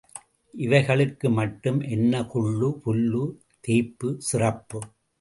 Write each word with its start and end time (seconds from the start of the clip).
இவைகளுக்கு 0.53 1.29
மட்டும் 1.29 1.79
என்ன 1.89 2.23
கொள்ளு, 2.23 2.81
புல்லு, 2.85 3.23
தேய்ப்பு, 3.61 4.15
சிறப்பு! 4.19 4.81